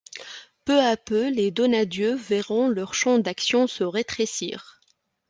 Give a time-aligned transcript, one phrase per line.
[0.65, 4.81] Peu à peu, les Donadieu verront leur champ d'action se rétrécir.